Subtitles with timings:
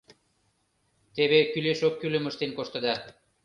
[1.15, 2.93] Теве кӱлеш-оккӱлым ыштен коштыда...